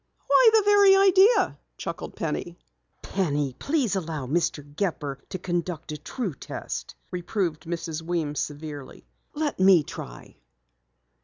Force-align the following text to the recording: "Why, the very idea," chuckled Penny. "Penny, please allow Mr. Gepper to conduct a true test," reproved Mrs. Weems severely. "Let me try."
"Why, 0.25 0.49
the 0.51 0.63
very 0.63 0.95
idea," 0.95 1.59
chuckled 1.77 2.15
Penny. 2.15 2.57
"Penny, 3.03 3.53
please 3.59 3.95
allow 3.95 4.25
Mr. 4.25 4.65
Gepper 4.75 5.19
to 5.29 5.37
conduct 5.37 5.91
a 5.91 5.97
true 5.99 6.33
test," 6.33 6.95
reproved 7.11 7.65
Mrs. 7.65 8.01
Weems 8.01 8.39
severely. 8.39 9.05
"Let 9.35 9.59
me 9.59 9.83
try." 9.83 10.37